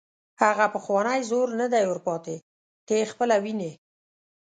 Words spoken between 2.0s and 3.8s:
پاتې، ته یې خپله ویني.